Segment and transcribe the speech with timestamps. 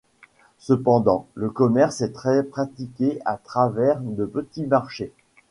[0.57, 5.13] Cependant, le commerce est très pratiqué à travers de petits marchés.